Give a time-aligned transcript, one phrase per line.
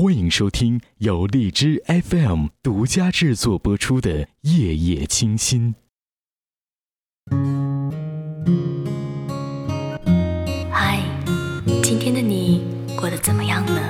[0.00, 5.74] 欢迎收听由荔枝 FM 独家制作播出的《夜夜清心》。
[10.70, 11.02] 嗨，
[11.82, 12.64] 今天的你
[12.96, 13.82] 过得怎么样呢？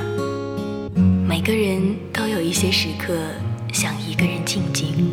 [1.29, 3.14] 每个人都有一些时刻
[3.70, 5.12] 想一个人静静，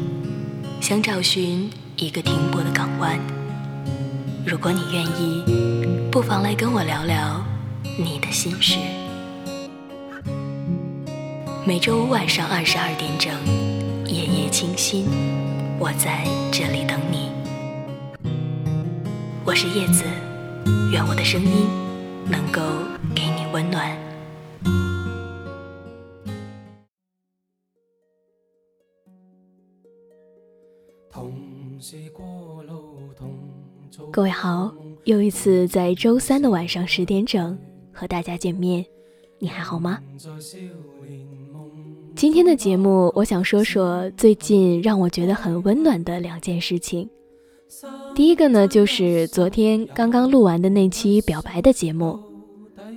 [0.80, 3.20] 想找寻一个停泊的港湾。
[4.48, 5.44] 如果你愿意，
[6.10, 7.46] 不妨来跟我聊聊
[8.00, 8.80] 你的心事。
[11.68, 13.34] 每周五晚上二十二点整，
[14.06, 15.08] 夜夜清心，
[15.80, 17.32] 我在这里等你。
[19.44, 20.04] 我是叶子，
[20.92, 21.68] 愿我的声音
[22.30, 22.62] 能够
[23.16, 23.98] 给你温暖。
[34.12, 34.72] 各位好，
[35.06, 37.58] 又一次在周三的晚上十点整
[37.92, 38.86] 和大家见面，
[39.40, 40.00] 你还好吗？
[42.16, 47.10] 今天的节目，我想说说最近让我觉得很温暖的两件事情。
[48.16, 52.18] 第一个呢，就是昨天刚刚录完的那期表白的节目，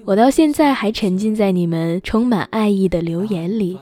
[0.05, 3.77] 我到现在还沉浸在你们充满爱意的留言里。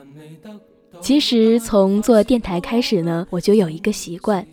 [1.01, 4.47] 其实从做电台开始呢，我就有一个习惯，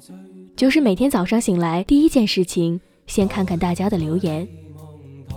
[0.56, 4.46] 就是每天早上醒来第一件事情，先看看大家的留言。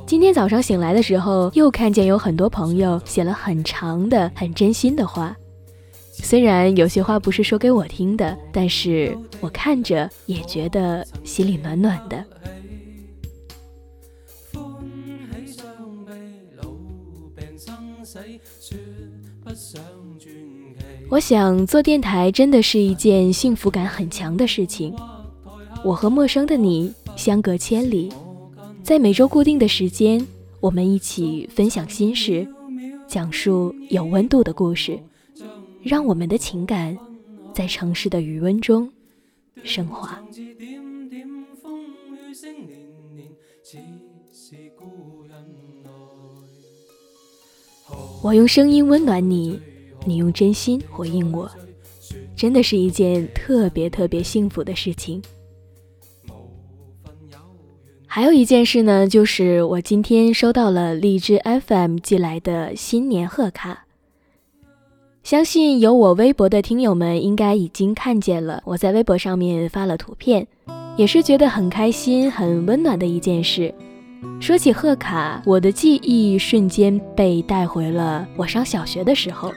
[0.06, 5.36] 今天早上醒来的时候，又看见有很多朋友写了很长的、很真心的话。
[6.12, 12.24] 虽然有些话不是说给我听的，但是我看着也觉得心里暖暖的。
[21.08, 24.94] 我想做电台真的是一件幸福感很强的事情。
[25.84, 28.12] 我和陌生的你相隔千里。
[28.86, 30.24] 在每周固定的时间，
[30.60, 32.46] 我们一起分享心事，
[33.08, 34.96] 讲述有温度的故事，
[35.82, 36.96] 让我们的情感
[37.52, 38.88] 在城市的余温中
[39.64, 40.22] 升华。
[48.22, 49.60] 我用声音温暖你，
[50.06, 51.50] 你用真心回应我，
[52.36, 55.20] 真的是一件特别特别幸福的事情。
[58.16, 63.84] 还有一件事呢，就是我今天收到了荔枝 FM 寄来的新年贺卡。
[65.22, 70.46] 相信有我微博的听友们应该已经看见了，我在微博上面发了图片，
[70.96, 73.74] 也是觉得很开心、很温暖的一件事。
[74.40, 79.52] 说起贺卡，我的记忆瞬间被带回了我上小学的时候。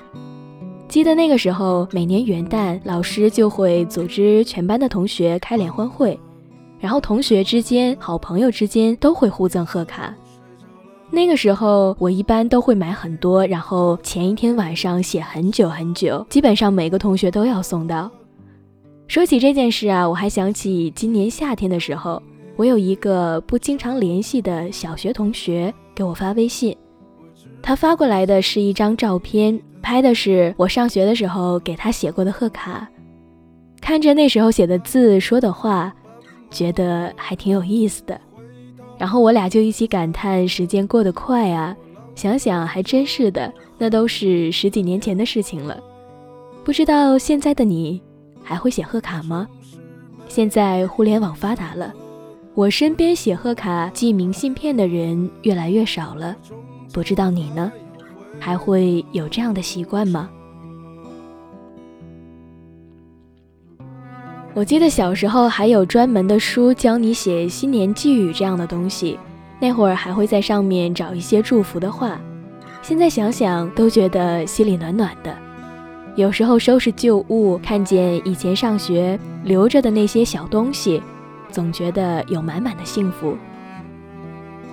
[0.89, 6.19] 记得那个时候，每年元旦，老师就会组织全班的同学开联欢会。
[6.79, 10.13] 然后同学之间、好朋友之间都会互赠贺卡。
[11.11, 18.09] 那个时候，我一般都会买很多，然后前一天晚上写很久很久，基本上每个同学都要送到。
[19.07, 22.21] 说起这件事啊，我还想起今年夏天的时候，
[22.55, 26.77] 我有一个不经常联系的小学同学给我发微信，
[27.59, 32.87] 他发过来的是一张照片，拍的是我上学的时候给他写过的贺卡，
[33.81, 35.91] 看着那时候写的字、说的话。
[36.51, 38.19] 觉得还挺有意思的，
[38.97, 41.75] 然后我俩就一起感叹时间过得快啊！
[42.15, 45.81] 想想还真是的，那都是十几年前的事情了。
[46.65, 48.01] 不知道现在的你
[48.43, 49.47] 还会写贺卡吗？
[50.27, 51.93] 现在互联网发达了，
[52.55, 56.35] 我身边写贺卡、寄明信片的人越来越少了。
[56.91, 57.71] 不知道你呢，
[58.39, 60.29] 还会有这样的习惯吗？
[64.59, 69.17] 我记得小时候还有专门的书教你写新年寄语这样的东西，
[69.57, 72.19] 那会儿还会在上面找一些祝福的话。
[72.81, 75.33] 现在想想都觉得心里暖暖的。
[76.17, 81.01] 有时候收拾旧物，看见以前上学留着的那些小东西，
[81.49, 83.37] 总觉得有满满的幸福。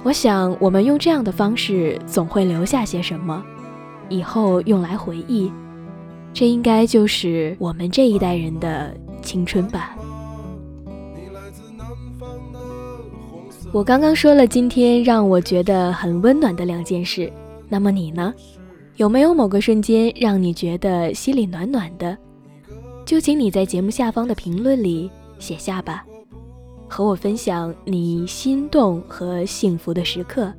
[0.02, 3.40] 我想我们用这样的方式，总会留下些什么，
[4.08, 5.52] 以后用来回忆。
[6.34, 8.92] 这应该就是我们这一代人的。
[9.26, 9.94] 青春吧。
[13.72, 17.30] 我刚刚说了今天让我觉得很温暖的两件事，
[17.68, 18.32] 那么你呢？
[18.96, 22.16] 有没有某个瞬间让你觉得心里暖暖的？
[23.04, 26.06] 就请你在节目下方的评论里写下吧，
[26.88, 30.50] 和我分享你心动和幸福的时刻。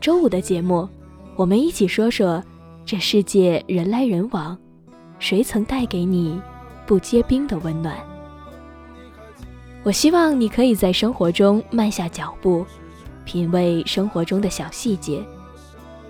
[0.00, 0.88] 周五的节目，
[1.34, 2.40] 我们一起说说
[2.84, 4.56] 这世界人来人往，
[5.18, 6.40] 谁曾带给你？
[6.90, 7.96] 不结冰的温暖。
[9.84, 12.66] 我希望你可以在生活中慢下脚步，
[13.24, 15.24] 品味生活中的小细节。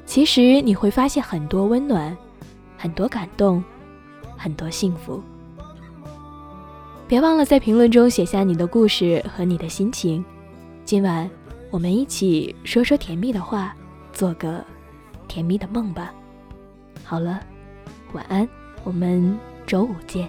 [0.06, 2.17] 其实你会发现很多温暖
[2.79, 3.62] 很多感动，
[4.38, 5.23] 很多幸福。
[7.06, 10.25] 别忘了在评论中写下你的故事和你的心情。
[10.87, 11.31] 今晚
[11.71, 13.77] 我们一起说说甜蜜的话，
[14.15, 14.65] 做个
[15.29, 16.11] 甜蜜的梦吧。
[17.05, 17.38] 好了，
[18.15, 18.49] 晚安，
[18.82, 20.27] 我们周五见。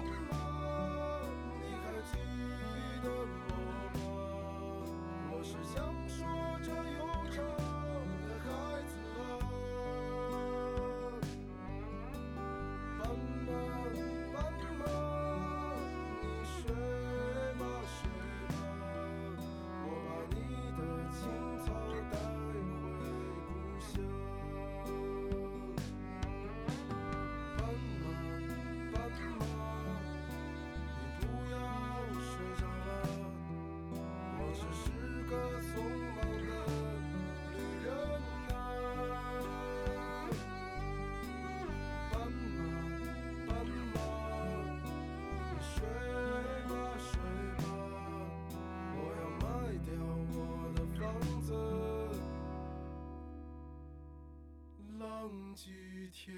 [55.52, 55.70] 浪迹
[56.10, 56.34] 天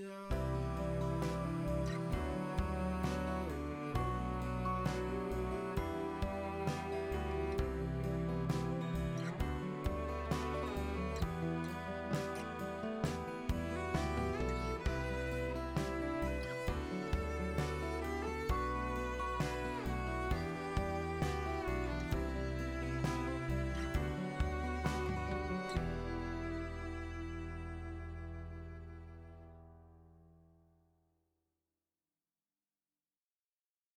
[0.00, 0.43] 涯。